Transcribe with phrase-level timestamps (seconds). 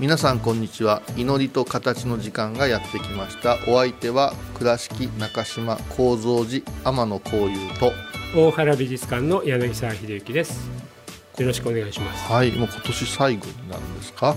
[0.00, 1.02] 皆さんこんにちは。
[1.18, 3.58] 祈りと形の時間がやってきました。
[3.68, 7.92] お相手は倉敷中島幸三寺天野幸雄と
[8.34, 10.70] 大原美術館の柳沢秀幸です。
[11.36, 12.32] よろしくお願いします。
[12.32, 14.34] はいもう今年最後になるんですか？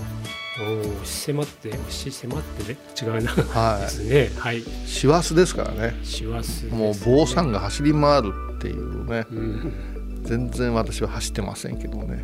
[0.60, 3.80] おお迫って押し迫ってね違うな、はい。
[3.80, 4.30] ですね。
[4.36, 4.62] はい。
[4.84, 5.98] 師走ですからね。
[6.02, 9.26] 師走もう坊さんが走り回るっていうね。
[9.30, 10.20] うん。
[10.24, 12.22] 全然私は走ってませんけどね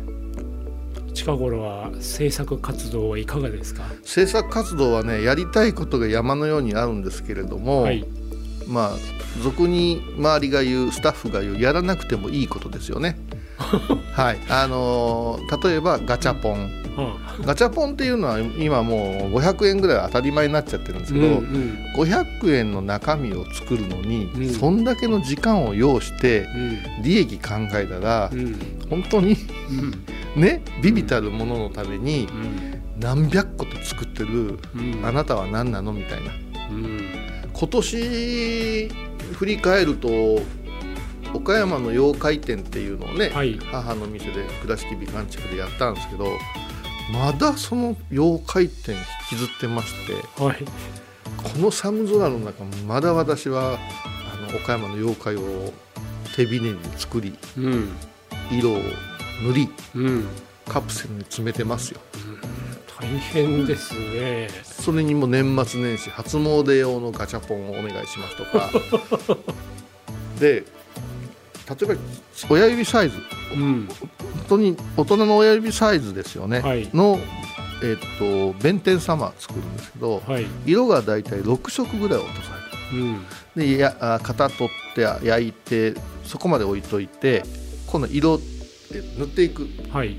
[1.23, 3.83] 近頃は制作活動はいかがですか？
[4.03, 8.05] 制作活動はねやりたいことが山のようにあるんですけれども、はい。
[8.67, 8.97] まあ
[9.43, 13.17] 俗に周りが言うスタッフが言うやらなくてもいいことですよね。
[14.13, 14.39] はい。
[14.49, 21.77] あのー例えばガチャポンはあガチャポンっていうのは今もう500円ぐらい当たり前になっちゃってるんですけど、うんうん。
[21.95, 24.49] 500円の中身を作るのに、うん。
[24.49, 26.47] そんだけの時間を要して
[27.03, 28.39] 利益考えたら、うん。
[28.39, 29.37] うん本当に
[30.35, 30.41] うん。
[30.41, 32.81] ねビビたるもののためにうん。
[32.99, 35.01] 何百個と作ってるうん。
[35.03, 36.31] あなたは何なのみたいな。
[36.71, 37.01] うん。
[37.53, 38.89] 今年
[39.33, 40.41] 振り返ると
[41.33, 43.57] 岡山の妖怪展っていうのをね、はい。
[43.71, 46.25] 母の店で倉敷美観地区でやったんですけど
[47.11, 50.13] まだその妖怪展引きずってまして
[50.43, 50.65] はい。
[51.37, 53.77] この寒空の中まだ私は
[54.37, 55.73] あの岡山の妖怪を
[56.35, 57.91] 手びねに作りうん。
[58.51, 58.75] 色を
[59.43, 60.27] 塗りうん。
[60.67, 61.99] カプセルに詰めてますよ。
[62.99, 64.47] 大変ですね。
[64.63, 68.69] それにも年末年始初詣用のガチャポンをお願いしますとか。
[70.39, 70.63] で
[71.69, 71.95] 例えば
[72.49, 73.17] 親指サイズ
[73.53, 73.87] うん
[74.51, 76.89] 本当に大人の親指サイズですよね、はい。
[76.93, 77.17] の、
[77.81, 80.45] えっと弁天様作るんですけど、はい。
[80.65, 82.55] 色がだいたい6色ぐらい落とさ
[82.91, 83.03] れる。
[83.05, 83.25] うん。
[83.55, 85.93] でやあ型取って焼いて
[86.25, 87.43] そこまで置いといて
[87.87, 88.43] 今度色で
[89.17, 89.69] 塗っていく。
[89.89, 90.17] はい。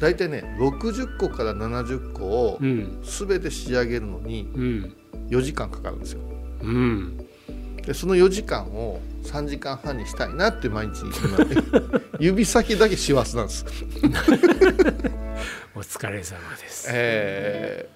[0.00, 3.02] 大体ね60個から70個をうん。
[3.02, 4.96] 全て仕上げるのにうん。
[5.28, 6.20] 4時間かかるんですよ。
[6.62, 7.27] うん
[7.88, 11.10] でその4時間を3時間半にしたいなって毎日今
[12.20, 13.64] 指先だけ師走なんです、
[15.74, 16.86] お疲れ様です。
[16.92, 17.88] え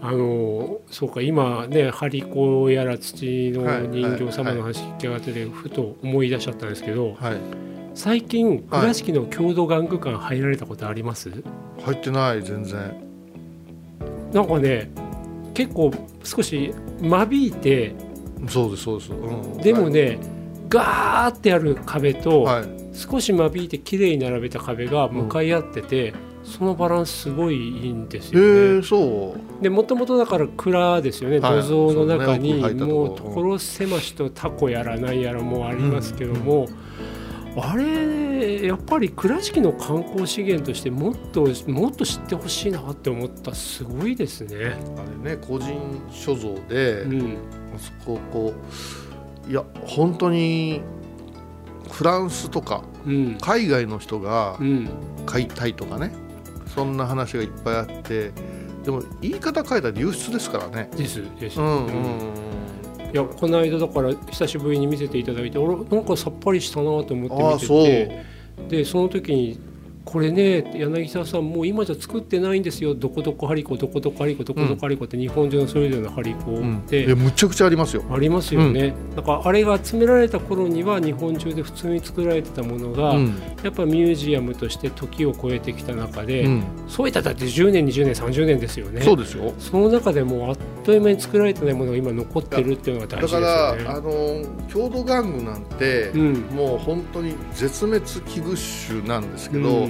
[0.00, 7.38] あのそうか今ね張り子やら土のはい人形様の話聞き上がっててふと思い出しちゃったんですけどーはい。
[7.94, 11.28] 最近倉敷の郷土玩具館入られたことあります？
[11.84, 12.78] 入ってない全然。
[14.32, 14.92] なんかね
[15.54, 15.90] 結構
[16.22, 16.72] 少し
[17.02, 17.92] 間引いて
[18.48, 19.58] そうですそうです、うん。
[19.58, 20.18] でもね
[20.68, 26.14] ガーってある壁とはい、少し間引いて綺麗に並べた壁が向かい合ってて
[26.44, 28.78] そのバランスすごいいいんですへよね。
[28.78, 29.62] えそう。
[29.62, 31.62] でもともとだから蔵ですよね、はい。
[31.62, 36.66] 土蔵の中にねもう所狭しとタコやら何やらもありますけども、
[37.56, 37.84] あれ
[38.40, 44.76] やっぱり倉敷の観光資源としてもっともっと知ってほしいなって思ったすごいですね。
[44.96, 45.74] あれね個人
[46.10, 47.36] 所蔵で、うん。
[47.78, 48.54] そこをこ
[49.46, 50.80] ういや本当に
[51.90, 53.38] フランスとかうん。
[53.40, 54.88] 海外の人がうん。
[55.26, 56.12] 買いたいとかね
[56.74, 58.32] そんな話がいっぱいあって
[58.84, 60.90] でも言い方変えたら流出ですからね。
[60.96, 61.60] ですです。
[61.60, 62.50] うんうんうん。
[63.12, 67.26] いやこの間だから久しぶりに見せていただいて俺なんかさっぱりしたなと思って見
[67.58, 68.24] てて
[68.68, 69.58] でその時に
[70.04, 72.94] これね柳沢さんもう今じゃ作ってないんですよ。
[72.94, 78.04] どこどこハリコどこどこハリコどこどこハリコって日本中のそれぞれのハリコってやむちゃくちゃありますよ。
[78.10, 83.34] ありますよね、だからあれが集められた頃には日本中で普通に作られてたものが、うん。
[83.62, 86.64] やっぱミュージアムとして時を超えてきた中で、うん。
[86.88, 89.02] そういっただって10年20年30年ですよね。
[89.02, 89.52] そうですよ。
[89.58, 93.84] その中でもうあっという間に作られてないものが今残ってるっていうのが大だか事ですよね。
[93.84, 94.10] らあの
[94.68, 96.32] 郷土玩具なんて、うん。
[96.54, 99.89] もう本当に絶滅危惧種なんですけど、うん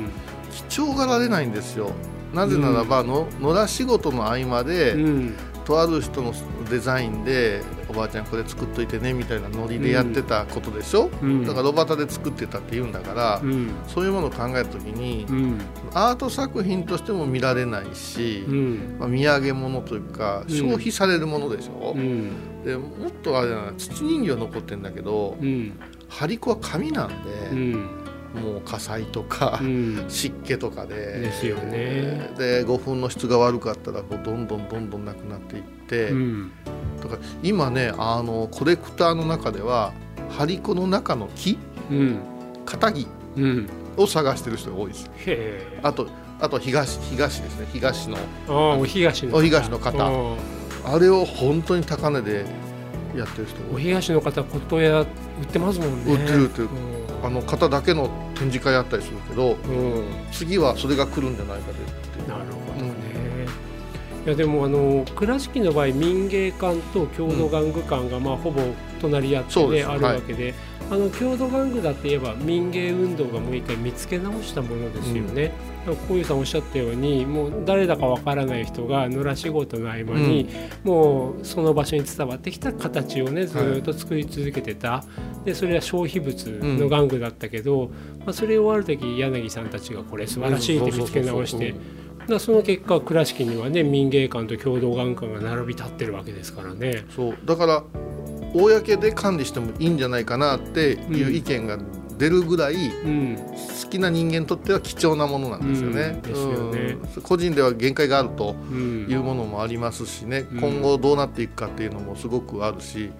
[0.50, 1.93] 貴重がられないんですよ。
[2.35, 5.35] なぜならばの、野良仕事の合間で、うん。
[5.64, 6.32] とある人の
[6.69, 11.44] デザインでおばあちゃんこれ作っといてねみたいなノリでやってたことでしょ、うん。
[11.44, 13.70] だからロバタで作ってたって言うんだから、うん。
[13.87, 15.61] そういうものを考えた時に、うん。
[15.94, 18.97] アート作品としても見られないし、うん。
[18.99, 20.56] まあ、土産物というかうん。
[20.56, 22.64] 消費されるものでしょ、うん。
[22.64, 25.79] でもっとあれだな土人形残ってるんだけど、うん。
[26.08, 27.14] 張り子は紙なんで、
[27.52, 28.00] うん
[28.35, 30.05] もう火災とか、うん。
[30.09, 30.94] 湿気とかで。
[30.94, 32.31] ですよね。
[32.38, 36.53] で5分の質が悪かったらこうどんどんどんどんなくなっていって、うん。
[37.03, 39.93] だから今ねあのコレクターの中では
[40.31, 41.59] 張り子の中の木
[41.91, 42.19] うん。
[42.65, 43.06] 肩木
[43.37, 43.69] うん。
[43.97, 45.11] を探してる人が多いです。
[45.83, 46.09] あと
[46.41, 47.67] あと東東ですね。
[47.73, 48.17] 東の。
[48.79, 49.38] お東の方。
[49.38, 50.37] お東の方。
[50.85, 52.47] あれを本当に高値で
[53.15, 55.06] やってる人お東の方琴屋売っ
[55.47, 56.12] てますもんね。
[56.12, 56.65] 売ってる売ってる。
[56.65, 60.05] うんあの方だけの展示会やったりするけどうん。
[60.33, 62.00] 次はそれが来るんじゃないかでってなるほどね、
[64.27, 68.61] いやでもあの倉敷の場合民芸館と郷土玩具館がまあほぼ
[69.01, 70.55] 隣り合って、あるわけで、
[70.91, 75.53] あの郷土玩具だって言えば民芸運動がもう一回見つけ直したものですよね。
[75.87, 80.51] こういうさんおっしゃったようにもう誰だかわからない人が野良仕事の合間に、
[80.85, 85.03] もうその場所に伝わってきた形をねずーっと作り続けてた、
[85.47, 91.75] でそれは消費物の玩具だったけど、まあ、それ終わる時柳さんたちがこれ素晴らしいって見つけ直して。
[92.29, 97.05] だその結果倉敷にはね民芸館と共同玩具館が並び立ってるわけですからね。
[97.15, 97.37] そう。
[97.45, 97.85] だから
[98.55, 101.79] 公で管理してもいいんじゃないかなっていう意見が
[102.19, 103.37] 出るぐらい、うん。
[103.37, 106.03] 好きな人間にとっては貴重なものなんですよね。
[106.03, 106.23] うん。
[106.23, 106.79] ですよね。
[107.17, 107.23] うん。
[107.23, 109.07] 個人では限界があるとうん。
[109.09, 110.61] いうものもありますしね、うん。
[110.61, 113.11] 今後どうなっていくかっていうのもすごくあるし。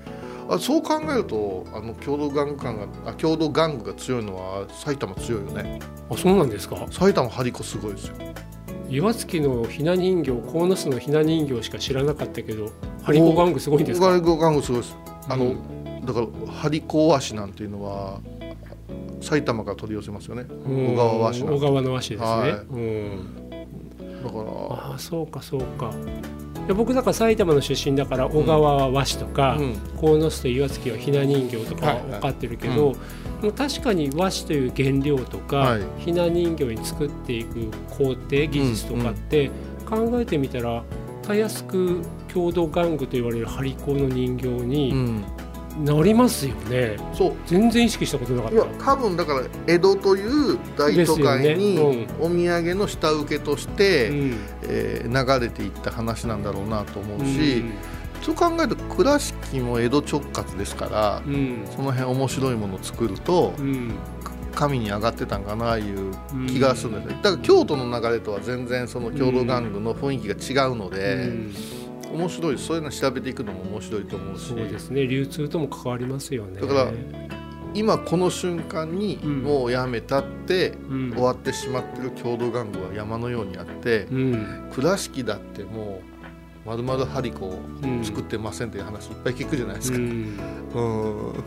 [0.53, 5.79] あそう考えるとあの共同玩具館があ共同玩具が強いのは埼玉強いよね。
[6.11, 6.89] あそうなんですか。
[6.91, 8.17] 埼玉張り子すごいですよ
[8.91, 12.71] 岩槻のひな人形鴻巣のひな人形しか知らなかったけど
[13.03, 14.09] ハリコ玩具すごいんですか？
[14.11, 14.97] 張り子玩具すごいです。
[15.29, 15.59] あの、うん
[16.05, 18.21] だから張り子和紙なんていうのは
[19.21, 20.47] 埼玉から取り寄せますよね。
[20.49, 20.95] うん。
[20.95, 22.27] 小川和紙小川の和紙ですね。
[22.27, 22.51] はい。
[22.51, 23.51] うん。
[24.25, 24.43] だから
[24.91, 25.93] ああそうかそうか。
[26.71, 29.75] いや僕だから埼玉の出身だから小川は和紙とか、うん。
[30.01, 32.93] 鴻巣と岩槻はひな人形とかは分かってるけど、
[33.43, 35.83] もう確かに和紙という原料とか、はい。
[35.99, 39.51] ひな人形に作っていく工程技術とかって、
[39.85, 40.85] 考えてみたら
[41.23, 42.03] たやすく
[42.33, 45.25] 郷土玩具と言われる張り子の人形うにん、
[45.79, 46.97] なりますよね。
[47.15, 47.33] そう。
[47.47, 48.93] 全然意識したことなかっいやた。
[48.93, 51.79] 多分だから江戸という大都会に
[52.21, 54.37] お土産の下請けとして、うん。
[54.65, 57.65] えー流れていった話なんだろうなと思うし、
[58.23, 61.35] そう考えると倉敷も江戸直轄ですからうん。
[61.35, 63.95] うんその辺面白いものを作るとうん。
[64.53, 66.13] 神に上がってたんかないう
[66.49, 67.19] 気がするんですよ。
[67.23, 71.55] だから京都の流れとは全然その郷土玩具の雰囲気が違うので、うん
[72.13, 72.59] 面白い。
[72.59, 74.49] そういうの調べていくのも面白いと思うし。
[74.49, 75.07] そうですね。
[75.07, 76.61] 流通とも関わりますよね。
[76.61, 76.93] だから
[77.73, 79.43] 今この瞬間にうん。
[79.43, 81.13] もうやめたってうん。
[81.13, 84.71] 終わってしまってる郷土玩具は山のようにあってうん。
[84.73, 86.01] 倉敷だっても
[86.67, 88.05] う丸々張り子をうん。
[88.05, 89.99] 作ってませんっていう話いっぱい聞くじゃないですか。
[89.99, 90.39] うん。
[90.75, 90.81] う
[91.39, 91.45] ん。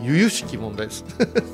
[0.00, 1.04] 由々しき問題です。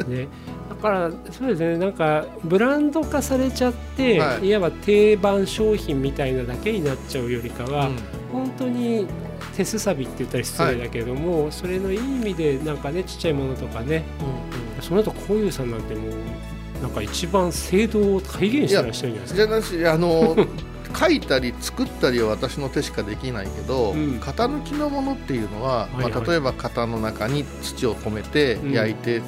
[0.06, 4.46] ね、だからそうですねなんかブランド化されちゃって、はい。
[4.46, 7.96] い、わば定番商品みたいなだけになっちゃうよりかは、うん。
[8.30, 9.06] 本当に
[9.56, 14.04] 手すさびって言ったら失礼だけども、それのいい意味でなんかねちっちゃいものとかね。
[14.82, 19.34] その後こういうさんなんてもうなんか一番精度を体現してらっしゃるんじゃないですか。
[19.34, 20.36] じゃなしあの
[20.94, 24.20] 書いたり作ったりは私の手しかできないけど、うん。
[24.20, 26.12] 型抜きのものっていうのは、はいはい。
[26.12, 28.72] まあ、例えば型の中に土を込めてうん。
[28.72, 29.22] 焼いて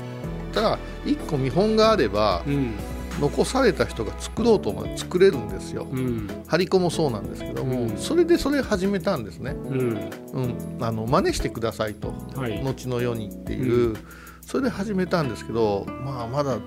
[0.56, 2.74] たら、一個見本があれば、うん。
[3.20, 5.86] 残された人が作ろうと思えば作れるんですよ。
[5.90, 6.28] うん。
[6.46, 7.96] 張り子もそうなんですけども、うん。
[7.96, 9.52] それでそれ始めたんですね。
[9.52, 10.10] うん。
[10.34, 12.12] うん、あの真似してくださいと。
[12.34, 12.62] はい。
[12.62, 13.96] 後の世にっていう、う
[14.42, 16.58] それで始めたんですけど、まあ、まだ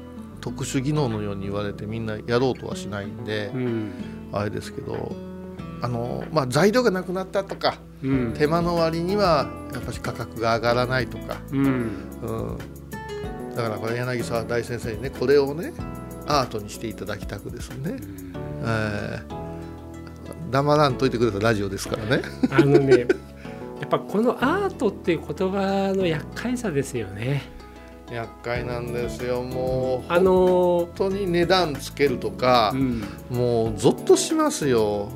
[0.42, 3.92] 特殊技能のように言われてみんなやろうとはしないんで、うん。
[4.32, 5.12] あれですけど
[5.82, 8.34] あの、まあ、材料がなくなったとかうん。
[8.34, 11.66] 手間の割にはやっぱり価格が上がらないとか、うん。
[12.22, 12.58] うん、
[13.56, 15.74] だからこれ柳沢大先生にねこれをね
[16.28, 17.98] アートにしていただきたくですね、
[18.64, 19.40] えー
[20.52, 22.24] 黙らんといてくれたラジオですからね。
[22.52, 23.08] あのね
[23.80, 27.44] やっぱこのアートっていう言葉の厄介さですよね。
[28.12, 32.80] 厄介なんですよもうあの本当に値段つけるとかー、
[33.30, 35.10] うん、もうゾッとしますよ。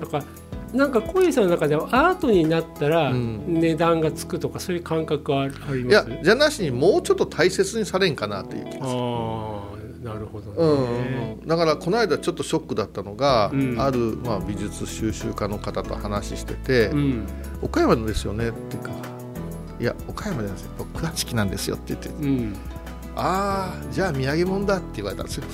[0.00, 0.24] だから
[0.72, 8.84] なんか小井さんの中ではアートになったらうん値段がつくとかそういう感覚はあありいやますじゃなしにもうちょっと大切にされんかなっていう気がする。
[8.86, 9.60] あ
[10.02, 11.38] なるほどうんね。
[11.42, 17.26] うんだからこの間ちょっとショックだったのが、うんある、まあ、美術収集家の方と話してて「うん
[17.62, 18.90] 岡山ですよね」っていうか
[19.80, 22.56] 「いや岡山じゃないですよ倉敷なんですよ」って言ってうん。
[23.16, 25.44] 「ああじゃあ土産物だ」って言われたんですよ。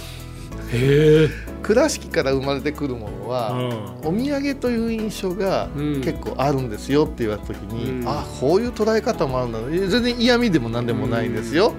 [1.62, 6.00] 倉敷から生まれてくるものは、あお土産という印象がうん。
[6.00, 8.08] 結構あるんですよって言われた時に、うん。
[8.08, 11.72] あこういう捉え方もあるんだね全然嫌味でも何でもないんですよ。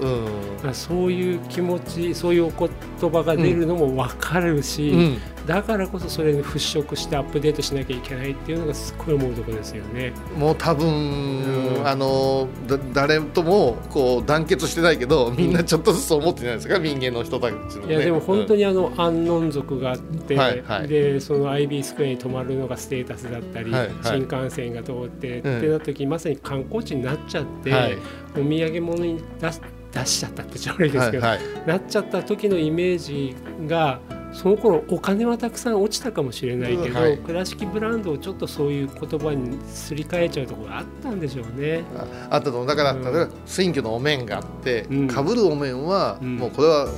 [0.00, 0.68] うん。
[0.68, 10.12] あそういう気持ちそういうお言葉が出るのも分かるし、うんだからこそそれに払拭してアップデートしなきゃいけないっていうのがすっごい思うところですよね。
[10.36, 16.78] もう多分、うんあのだ誰ともこう団結してないけどみんなちょっとずつ思ってないですか？
[16.78, 20.88] 民間の人たちの、ね、いやでも本当に、にあの安穏族があって、はいはい。
[20.88, 23.92] でその IB スクエアに泊まるのがステータスだったり、はいはい。
[24.02, 27.98] 新幹線が通って、うんってなった時にまさに観光地になっちゃって、はい。
[28.36, 29.60] お土産物に出し
[29.92, 31.66] 出しちゃったってちゃ悪いですけど、はいはい。
[31.66, 33.34] なっちゃった時のイメージ
[33.66, 34.00] が
[34.32, 37.18] その頃お金はたくさん落ちたかもしれないけど、うんはい。
[37.18, 41.84] 倉敷ブランドをちょっとそういう言葉にすり替えちゃうところがあったんでしょうね。
[41.96, 42.66] ああったと思う。
[42.66, 43.02] だから、うん。
[43.02, 45.08] 例えば選挙のお面があってうん。
[45.08, 46.36] かぶ、るお面は、うん。
[46.36, 46.88] もうこれは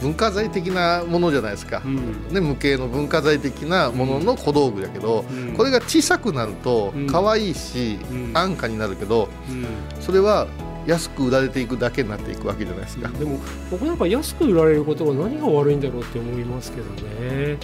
[0.00, 2.28] 文化財的なものじゃないですか、うん。
[2.30, 5.54] ね、無形の文化財的なものの小道具だけど、うん。
[5.56, 7.06] これが小さくなるとうん。
[7.06, 8.30] 可愛いし、うん。
[8.34, 9.66] 安価になるけどうん。
[10.00, 10.46] それは
[10.86, 13.08] 安く売られていくだけになっていくわけじゃないですか。
[13.08, 13.38] でも
[13.70, 17.58] 僕なんか安く売られることが何が悪いんだろうって思いますけどね。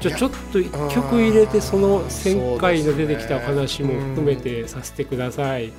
[0.00, 5.72] じゃあちょっと一曲入れてその1000回の出てきた話も含めてさせてください。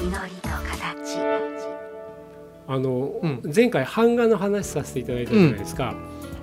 [0.00, 1.18] 祈りと形
[2.66, 5.94] あの、うん前回版画の話させていただいたじゃないですか。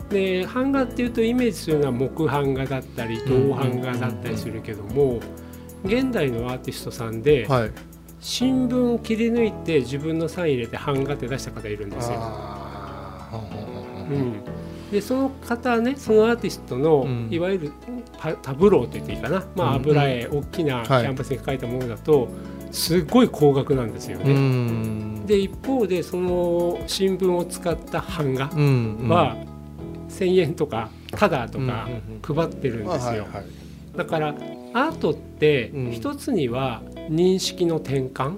[0.10, 5.20] で版画っていうとイメージするのは木版画だったり銅版画だったりするけども
[5.84, 7.72] 現代のアーティストさんではい、
[8.20, 12.20] 新聞を切り抜いて自分のサイン入れて版画って出した方いるんですよ。
[14.10, 14.36] うん、
[14.92, 17.28] でその方ねそのアーティストの、うん。
[17.32, 17.72] いわゆる
[18.18, 19.76] タタブローと言っていいかな、まあ、うん。
[19.78, 21.06] 油絵、大きなキはい。
[21.06, 22.30] ャンパスに描いたものだと、
[22.72, 24.34] すごい高額なんですようね。
[24.34, 25.26] ん。
[25.26, 29.36] で一方でその新聞を使った版画は
[30.10, 33.28] 1,000円とかタダとかうんうん配ってるんですよ。
[33.96, 34.36] だから
[34.74, 35.92] アートってうん。
[35.92, 38.38] 一つには認識の転換。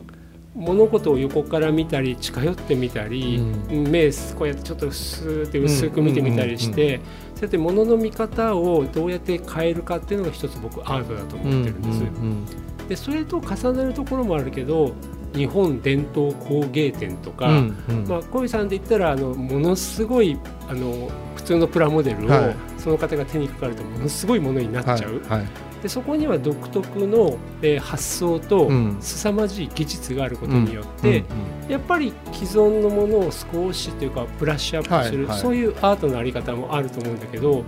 [0.56, 6.98] 物事を横から見たり近寄ってみたり、目こうやってちょっとスーって薄く見てみたりして、
[7.36, 12.90] そうやって物の見方をどうやって変えるかっていうのが一つ僕アートだと思ってるんです。
[12.90, 14.94] でそれと重なるところもあるけど
[15.36, 17.64] 日本伝統工芸展とか、
[18.08, 22.56] まあ、小井さんで言ったらあのものすごいあの普通のプラモデルを、はい。
[22.77, 25.39] その方が手にかかるとものすごいものになっちゃう、はい。
[25.39, 25.48] はい。
[25.82, 28.98] でそこには独特の、えー発想とうん。
[29.00, 31.24] 凄まじい技術があることによって、
[31.70, 35.32] やっぱり既存のものを少しというかブラッシュアップする、はい。
[35.34, 35.42] はい。
[35.42, 37.63] そういうアートのあり方もあると思うんだけど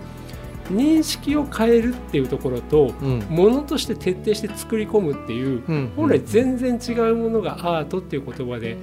[0.70, 3.20] 認識を変えるっていうところとうん。
[3.28, 5.92] ものとして徹底して作り込むっていううん。
[5.96, 8.76] 本来全然違うものがアートっていう言葉で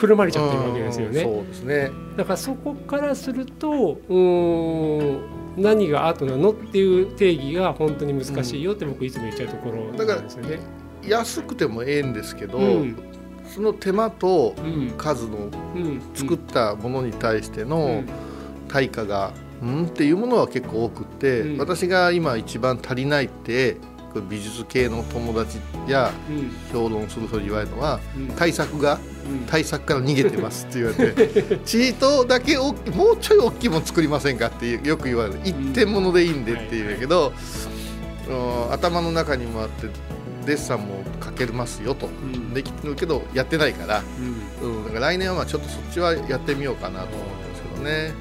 [0.00, 1.22] くるまれちゃってるわけですよね。
[1.22, 5.18] そうですねだからそこからするとうん
[5.62, 10.58] 何がアートなのっていう定義が本当に難しいよって僕いつも言っちゃうところなんですよね。
[11.06, 12.96] 安くてもええんですけど、うん
[13.52, 14.54] その手間と
[14.96, 15.50] 数の
[16.14, 18.04] 作ったものに対しての
[18.68, 23.76] 対価がうんっていうものは結構多くて、うん私が今一番足りないって
[24.28, 26.12] 美術系の友達や
[26.72, 27.98] 評論する人に言われるのは
[28.36, 29.00] 対策が
[29.46, 37.32] 対策から逃げてますって言われて チートだけ大きもうちょい大きいもの作りませんかってよく言われる一点物でいいんでって言うんだけど、
[37.74, 37.80] うん
[38.70, 39.88] 頭の中にもあって
[40.46, 42.06] デッサンも描けますよと。
[42.06, 42.54] うん。
[42.54, 44.02] できてるけどやってないから、
[44.62, 44.70] うん。
[44.70, 48.12] うん、だから来年はまあちょっとそっちはやってみようかなと思ってますけどね。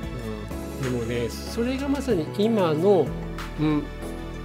[0.81, 3.05] でもねそれがまさに今の、
[3.59, 3.83] うん、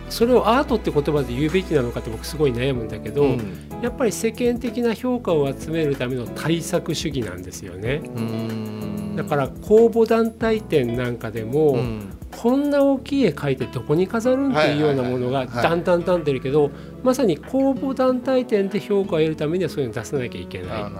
[0.08, 8.00] それをアートって言葉で言うべきなのかって僕すごい悩むんだけど、うんやっぱり世間的な評価を集めるための対策主義なんですよね。
[8.16, 16.72] うんだから公募団体展なんかでも、うんこんな大きい絵描いてどこに飾るんっていうようなものがだんだんだん出るけど
[17.04, 20.90] まさに公募団体展で評価を得るためにはそういうの出さなきゃいけな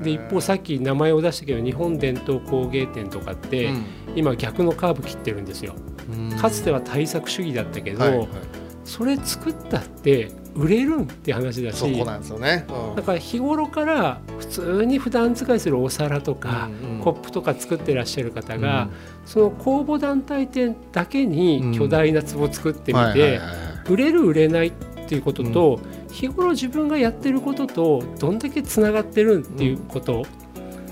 [0.00, 0.04] い。
[0.04, 3.70] で一方さっき名前を出したけど日本伝統工芸展とかって、
[4.14, 5.74] 今逆のカーブ切ってるんですよ。
[6.08, 6.38] うん。
[6.38, 8.28] かつては対策主義だったけど、はいはい。
[8.84, 12.66] それ作ったって売れるんって話だしそこなんですよね。
[12.68, 12.96] うん。
[12.96, 17.00] だから日頃から普通に普段使いするお皿とか、うんうん。
[17.00, 18.88] コップとか作ってらっしゃる方が、
[19.26, 21.30] その公募団体店だけうん。
[21.30, 23.40] に巨大な壺作ってみて、
[23.88, 24.72] 売れる売れないっ
[25.06, 30.26] ていうことと、日頃自分がやってることとどんだけつながってるっていうこと、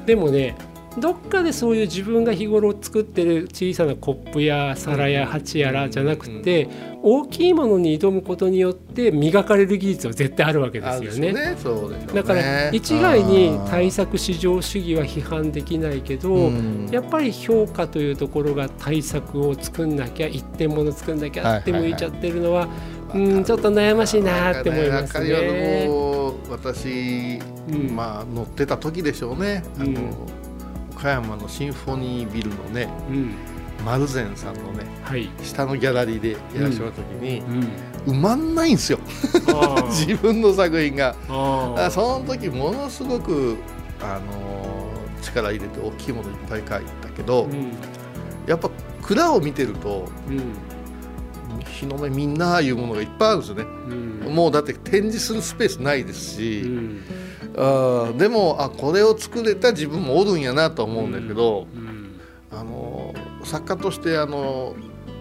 [0.04, 0.54] でもね
[0.98, 6.68] どっかでそういう自分が日頃作ってる小さなコップや皿や鉢やらじゃなくて、
[7.02, 11.32] 大きいものに挑むことによって磨かれる技術は絶対あるわけですよね。
[11.32, 11.32] ね。
[11.32, 11.56] ね。
[12.14, 16.88] だから一概に対策至上主義は批判できないけど、うん。
[16.90, 22.68] やっぱり評価というところが対策を作んなきゃ一点物作んなきゃって向いちゃってるのは,、
[23.14, 25.28] うんちょっと悩ましいなって思いますね。
[25.28, 25.88] ね。
[26.48, 27.38] 私、
[27.70, 27.94] うん。
[27.94, 30.45] まあ乗ってた時でしょうね、あのうん
[30.96, 33.34] 岡山のシンフォニービルのねうん。
[33.84, 37.40] 丸善さんのねはい、下のギャラリーでやらせてもらった時に
[38.06, 38.98] う、ん、埋まんないんですよ。
[39.90, 41.14] 自分の作品が。
[41.90, 43.56] その時ものすごく、
[44.00, 44.90] あの
[45.22, 47.72] 力入れて大きいものいっぱい描いたけど、うん。
[48.46, 48.70] やっぱ
[49.02, 50.54] 蔵を見てるとうん。
[51.66, 53.62] 日の目みんなああいうものがいっぱいあるんですよね。
[54.24, 54.34] うん。
[54.34, 57.02] もうだって展示するスペースないですうし、ん
[57.56, 62.20] あーでもあこれを作れた自分もおるんやなと思うんだけど、うん。
[62.52, 64.74] あの作家としてあの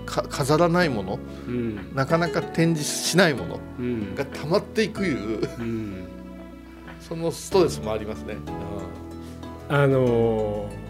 [0.06, 1.96] か飾らないものうん。
[1.96, 4.16] なかなか展示しないものうん。
[4.16, 6.04] が溜まっていくいううん。
[7.00, 8.36] そのストレスもありますね。
[9.70, 10.86] あのー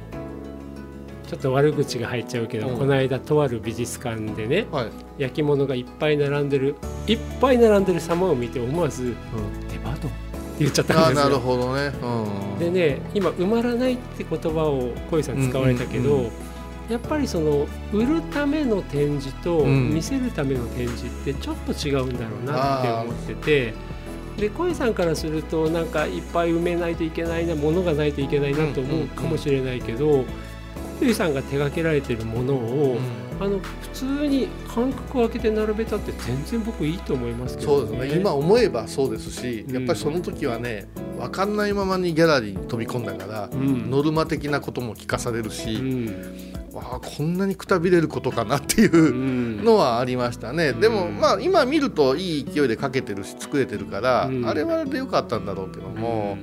[1.27, 2.77] ちょっと悪口が入っちゃうけど、うん。
[2.77, 6.75] この間とある美術館でねはい、焼き物がいっぱい並んでる
[7.07, 9.15] いっぱい並んでる様を見て思わず
[9.71, 10.24] 「デパート?」って
[10.59, 11.39] 言っちゃったんですよ。
[11.39, 11.91] ほどね。
[12.01, 16.31] うん、でね今「埋まらない」って言葉を小井さん使われたけど、うんうん
[16.89, 23.73] やっぱりその売るための展示とうん見せるための展示ってちょっと違うんだろうなって思ってて。
[24.37, 30.25] で小井さんからするとなんかいっぱい埋めないといけないなものがないといけないなと思うかもしれないけど
[30.99, 32.97] 小井さんが手掛けられてるものを、
[33.39, 38.19] あの普通に間隔を空けて並べたって全然僕いいと思いますけどそうですね。
[38.19, 39.75] 今思えばそうですし、うん。
[39.75, 40.87] やっぱりその時はね
[41.17, 43.89] 分かんないままにギャラリーに飛び込んだから、うん。
[43.89, 46.07] ノルマ的なことも聞かされるうし、ん。
[46.73, 49.11] わあこんなにくたびれることかなっていうう
[49.61, 49.63] ん。
[49.65, 54.47] のはありましたね、でもうんまあ今見るといい勢いでかけてるし作れてるから、うん。
[54.47, 56.37] あれはあれでよかったんだろうけども、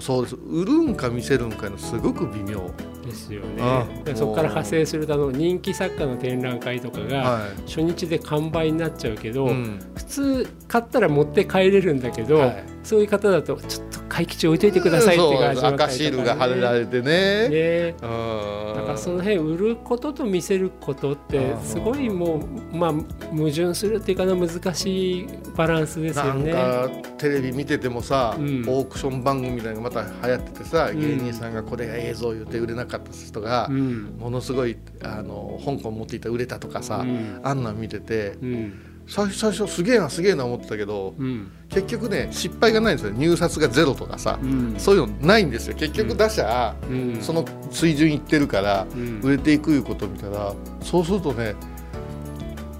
[0.00, 0.36] そうです。
[0.36, 2.70] 売るんか見せるんかのすごく微妙、
[3.04, 9.80] ですよあねでそこから派生するとあの人気作家の展覧会とかがは初日で完売になっちゃうけど、いうん。
[9.94, 12.64] 普通買ったら持って帰れるんだけど、はい。
[12.82, 17.48] そういう方だとちょっと会期中置いといてくださいって感じそう赤シールが貼れられてね。
[17.48, 17.94] ね。
[18.00, 18.74] うん。
[18.76, 22.36] だからその辺売ることと見せることってすごいも
[22.72, 22.92] うまあ
[23.32, 26.52] 矛盾するっていうかな難しいバランスですなんよね。
[26.52, 28.64] かテレビ見ててもさ、うん。
[28.68, 31.00] オークション番組みたいなのがまた流行っててさ、うん。
[31.00, 34.16] 芸人さんがこれが映像言って売れなかった人が、うん。
[34.20, 37.40] ものすごいあの香港持っていたら売れたとかさ、うん。
[37.42, 41.50] あんなん見ててうん最最初すげえなすげえな思ってたけどうん。
[41.68, 43.12] 結局ね失敗がないんですよ。
[43.12, 44.74] 入札がゼロとかさ、うん。
[44.78, 45.76] そういうのないんですよ。
[45.76, 47.18] 結局打者、うん。
[47.20, 49.20] その水準いってるからうん。
[49.22, 51.54] 売れていくいうことを見たらそうするとね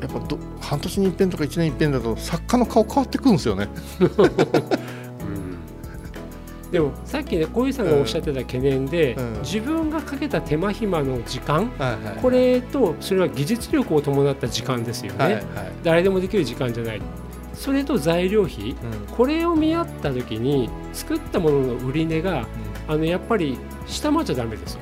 [0.00, 3.68] やっぱど半年に一遍とか1年に一遍だと作家の顔変わってくるんですよね。
[6.74, 9.32] でもさっきね小井さんがおっしゃってた懸念で、うん。
[9.42, 15.44] 自分がかけた手間暇の時間はいはいこれとそれは技術力を伴った時間ですよね、はいはい。
[15.84, 17.02] 誰でもできる時間じゃない。
[17.54, 18.76] それと材料費うん。
[19.16, 22.48] これを見合った時に作ったものの売値が
[22.88, 23.56] あのやっぱり
[23.86, 24.80] 下回っちゃダメですよ。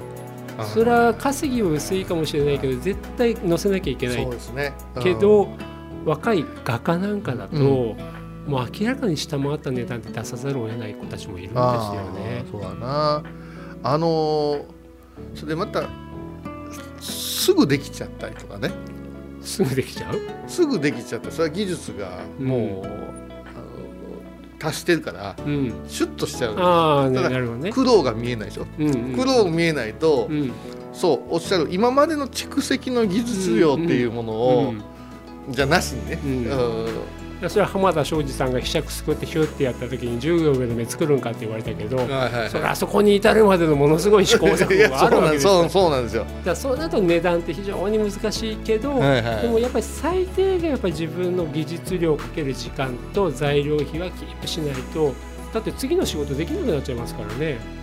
[0.56, 4.72] あそれは稼ぎは薄いかもしれないけど絶対載せなきゃいけないそうですね。
[5.02, 5.48] けど
[6.06, 7.96] 若い画家なんかだと、う
[8.46, 12.50] もう明らかに下回った値段って出さざるを得ない子たちもいるんですよあねー。
[12.50, 13.22] そうだな。
[13.82, 14.64] あのー
[15.34, 15.84] それでまた
[17.00, 18.70] すぐできちゃったりとかね。
[19.42, 20.20] すぐできちゃう？
[20.48, 21.30] すぐできちゃった。
[21.30, 22.92] それは技術がもう、うんあの
[24.58, 25.72] 達してるからうん。
[25.86, 26.58] シュッとしちゃう。
[26.58, 27.72] ああ、ね、ただなるほどね。
[27.72, 28.66] 苦労が見えないでしょ？
[28.78, 29.14] うんうん。
[29.14, 30.52] 苦労が見えないと、うん。
[30.92, 34.82] そうおっしゃる今までの蓄積の技術量っていうものを、うん
[35.50, 36.44] じゃなしにね、うん
[37.48, 42.50] それは浜田庄司さんがひしゃくすくってヒュッてやった時に10秒で目作るんかって言われたけど、はいはいはい。
[42.50, 45.52] それあそこに至るまでのものすごい試行錯誤があるわけですよ。
[45.52, 46.26] そうなんそうそうなんですよ。
[46.44, 49.42] だそうなると値段って非常に難しいけど、はいはい。
[49.42, 55.14] でもやっぱり最低限やっぱり自分の技術量かける時間と材料費はキープしないと
[55.52, 57.81] だって次の仕事できなくなっちゃいますからね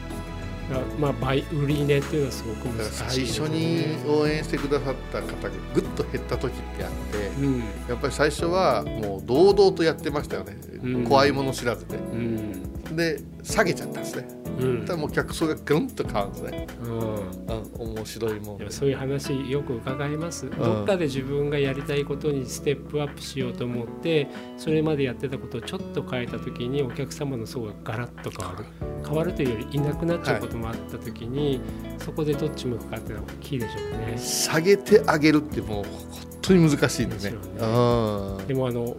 [0.99, 3.27] まあ倍売り値っていうのはすごく難しいね。
[3.27, 7.60] 初に応援してくださった方がぐっと減った時ってあってうん。
[7.88, 11.03] やっぱり最初はもう堂々とやってましたよね、うん。
[11.05, 11.97] 怖いもの知らずで。
[11.97, 14.28] うんで下げちゃったんですね。
[14.60, 14.86] うん。
[14.86, 16.89] ただもう客層がぐんと変わるんですね、うん。
[16.91, 28.65] うん、面白いもんそういう話よく伺います、どっかで自分がやりたいことにステップアップしようと思ってそれまでやってたことをちょっと変えた時にお客様の層がガラッと変わる。
[29.02, 31.62] 変わるというよりいなくなっちゃうこともあった時に、
[31.97, 34.17] そこでどっち向くかっていうのは大きいでしょうね。
[34.17, 37.38] 下げてあげるってもう本当に難しいんですよね。
[37.59, 38.47] うん。
[38.47, 38.97] でもあの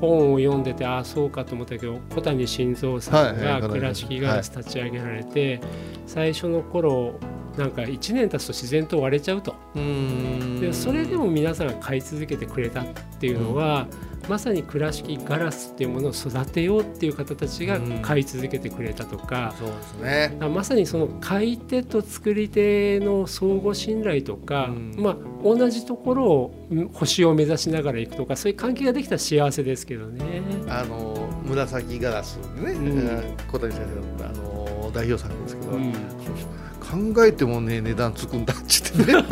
[0.00, 5.60] 本を読んでてああそうかと思ったけど小谷晋三さんが倉敷ガラス立ち上げられて、
[6.06, 7.14] 最初の頃
[7.56, 9.54] なんか1年経つと自然と割れちゃうと。
[9.74, 10.60] うん。
[10.60, 12.84] でそれでも皆さんが買い続けてくれたっ
[13.18, 13.86] ていうのは、
[14.28, 20.36] まさに倉敷ガラスっていうものを育てようっていう方たちが買い続けてくれたとか、そうですね。
[20.40, 24.94] あまさにその買い手と作り手の相互信頼とか、うん。
[24.96, 30.42] まあ、同じところをん星を目指しながら行くとかそういう関係ができたら幸せですけどね。
[30.68, 33.36] あの紫ガラスでね、うん。
[33.50, 33.82] 小谷先
[34.18, 35.92] 生のあの代表作ですけど、うん
[36.92, 39.22] 考えてもね値段つくんだっちってね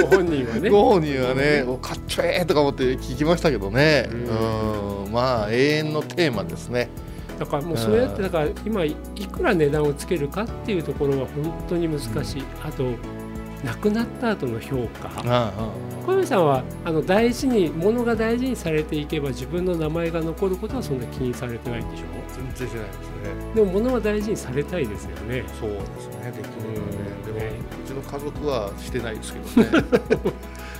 [0.00, 0.70] ご本人はね。
[0.70, 6.88] ご本人はね、おかっちょええとか思って聞きましたけどね、ううんまあ永遠のテーマですね。
[7.36, 12.44] だからもうそうやってだから今いくら値段をつけるかっていうところは本当に難しい。
[12.64, 12.84] あと
[13.64, 15.10] 亡くなった後の評価。
[15.26, 15.52] あ
[16.06, 22.04] 小泉さんはあの大事に物が大事にされていけば自分の名前が残ることはそんな気にされてないんでしょ？
[22.34, 23.54] 全然してないですね。
[23.54, 25.44] でも物は大事にされたいですよね。
[25.60, 26.98] そうですね、できるよね。
[27.26, 27.50] でも、ね
[27.84, 29.84] うちの家族はしてないですけどね。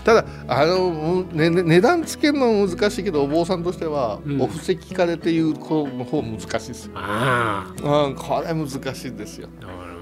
[0.04, 9.66] ただあの、ねね、値段つけるのも難しいけどお坊さんとしては、うんお布石かれていう子の方難しいですよ、あうん、これ難しいですよ、あ。
[9.66, 9.97] う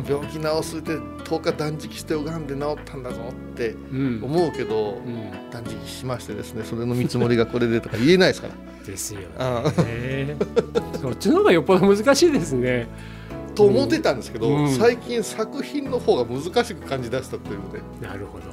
[0.00, 4.20] ん、病気治すって10日断食して拝んで治ったんだぞってうん。
[4.22, 5.30] 思うけど、うん。
[5.50, 10.36] 断食しましてですねそれの見積もりがこれでとか言えないですから ですよあね。
[11.00, 12.86] そっちの方がよっぽど難しいですね。
[13.54, 18.44] と思ってたんですけど、うん最近作品の方が難しく感じ出したというので、なるほど。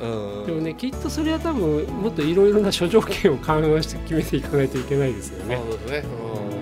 [0.00, 5.56] うんでもねきっとそれは多分もっといろいろな諸条件を緩和して決めていかないといけないですよね。
[5.56, 6.04] そうですね、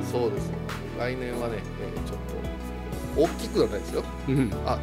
[0.00, 0.50] うん、そうです
[0.98, 2.24] 来年はね、えーちょっと
[3.16, 4.05] 大きくはないですよ。
[4.29, 4.50] うん。
[4.66, 4.79] あ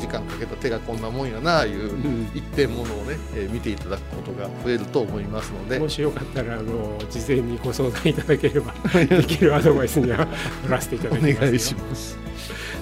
[0.00, 2.28] 時間かけた手がこんなもんやなあいううん。
[2.34, 5.78] 一点ものをね、えー見ていただくことが増えると思いますので。
[5.78, 8.74] もしよかったらあの事前にご相談いただければ
[9.06, 10.26] できるアドバイスには
[10.66, 11.36] 乗らせていただきますよ。
[11.38, 12.18] お願いします。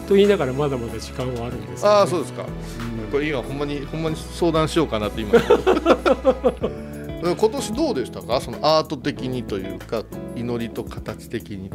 [0.09, 2.45] と言いながらまだまだ時間はあるんですね、ああそうですか。
[3.13, 5.33] これ今ほんまにほんまに相談しようかなって今
[7.23, 8.41] 今年どうでしたか？
[8.41, 10.03] そのアート的にというか
[10.35, 11.71] 祈りと形的に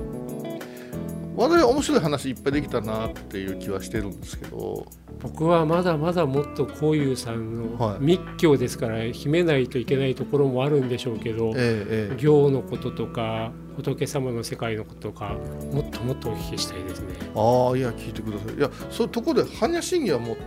[1.38, 4.86] 我々面白い話いっぱいできたなっていう気はしてるんですけど。
[5.22, 7.94] 僕はまだまだもっとこういうさんはい。
[7.94, 12.16] の密教ですから秘めないといけないところもあるんでしょうけど、ええええ。
[12.18, 15.36] 行のこととか仏様の世界のこととか
[15.72, 17.14] もっともっとお聞きしたいですね。
[17.36, 18.56] ああいや聞いてください。
[18.56, 20.38] いやそういうところで般若心経はもう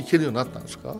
[0.00, 0.96] いけるようになったんですか？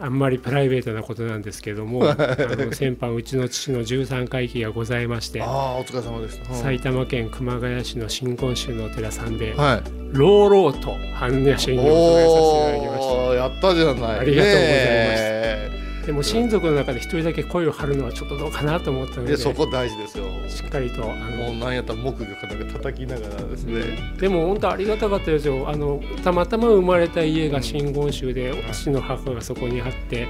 [0.00, 6.60] あんまりプライベートなことなんですけどもあの先般うちの父の13回忌がございましてああお疲れ様でした、うん。
[6.60, 9.82] 埼玉県熊谷市の新婚宗のお寺さんではい。
[10.12, 13.14] 朗々と般若心経を唱えさせていただきました。
[13.14, 14.18] おーやったじゃない。
[14.20, 14.66] ありがとうござ
[15.02, 15.22] います。
[15.22, 20.24] ねでも親族の中で一人だけ声を張るのはちょっとどうかなと思ったのでそこ大事ですよ。
[20.48, 25.68] しっかりとあのもうなんやったら木魚かなんか叩きながらですね、でも本当ありがたかったですよ。
[25.68, 30.28] あのたまたま生まれた家が真言宗で父の母がそこにあって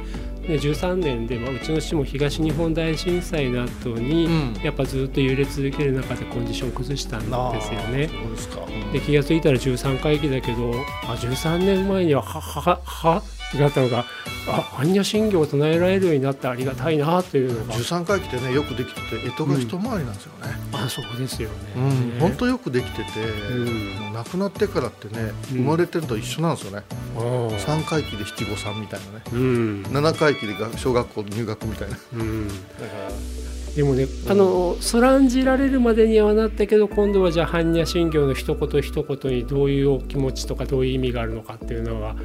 [0.48, 4.54] で13年で、まあ、うちの父も東日本大震災の後に、うん。
[4.62, 7.26] やっぱずっと揺れ続ける中でコンディションを崩したんで
[7.60, 8.06] すよね。
[8.06, 8.60] ですか、
[8.92, 10.72] で気が付いたら13回忌だけど
[11.04, 14.04] あ13年前にははははってなったのが
[14.48, 17.74] あ般若心経を唱えられるようになってありがたいなというのが。
[17.74, 21.54] 13回忌ってねよくできてて干支が一回りなんですよね、あそうですよね。
[21.76, 21.80] う
[22.16, 25.56] ん本当よくできてて、う亡くなってからってねうん。
[25.59, 26.85] 生まれてると一緒なんですよね、
[27.16, 29.24] あー三回忌で七五三みたいなね。
[29.32, 29.82] うん。
[29.92, 31.96] 七回忌でが小学校入学みたいな。
[32.14, 32.48] うん。
[32.48, 42.16] だからでもね、あのそらんじられるまでにはなったけど今度はじゃあ般若心経の一言一言にどういうお気持ちとかどういう意味があるのかっていうのは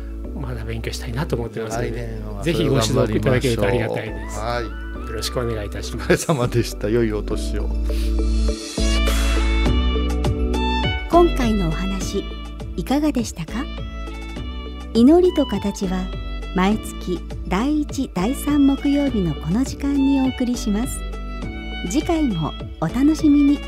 [0.41, 4.39] まだ勉強したいなと思ってますの来で、ぜひご指導いただけるとありがたいです。
[4.39, 4.65] はい。
[4.65, 4.71] よ
[5.13, 6.05] ろしくお願いいたします。
[6.05, 7.69] お疲れ様でした良いお年を
[11.09, 12.23] 今回のお話
[12.77, 13.65] いかがでしたか？
[14.93, 16.05] 祈りと形は
[16.55, 20.99] 毎月第1第3木曜日のこの時間にお送りします。
[21.89, 23.59] 次回もお楽しみに